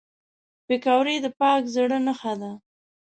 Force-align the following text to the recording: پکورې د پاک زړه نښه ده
پکورې 0.67 1.15
د 1.21 1.27
پاک 1.39 1.61
زړه 1.75 1.97
نښه 2.05 2.33
ده 2.41 2.51